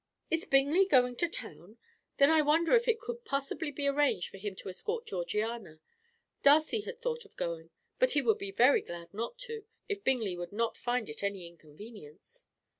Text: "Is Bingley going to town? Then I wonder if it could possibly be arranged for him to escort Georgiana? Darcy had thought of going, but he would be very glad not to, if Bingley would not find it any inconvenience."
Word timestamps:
"Is 0.31 0.45
Bingley 0.45 0.87
going 0.87 1.15
to 1.17 1.27
town? 1.29 1.77
Then 2.17 2.31
I 2.31 2.41
wonder 2.41 2.73
if 2.75 2.87
it 2.87 2.99
could 2.99 3.23
possibly 3.23 3.69
be 3.69 3.85
arranged 3.87 4.29
for 4.31 4.39
him 4.39 4.55
to 4.55 4.69
escort 4.69 5.05
Georgiana? 5.05 5.79
Darcy 6.41 6.81
had 6.81 6.99
thought 6.99 7.23
of 7.23 7.37
going, 7.37 7.69
but 7.99 8.13
he 8.13 8.23
would 8.23 8.39
be 8.39 8.49
very 8.49 8.81
glad 8.81 9.13
not 9.13 9.37
to, 9.45 9.63
if 9.87 10.03
Bingley 10.03 10.35
would 10.35 10.53
not 10.53 10.75
find 10.75 11.07
it 11.07 11.21
any 11.21 11.45
inconvenience." 11.45 12.47